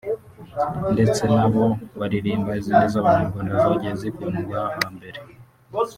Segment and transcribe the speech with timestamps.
[0.93, 1.63] ndetse nabo
[1.99, 5.19] baririmba izindi z’abanyarwanda zagiye zikundwa hambere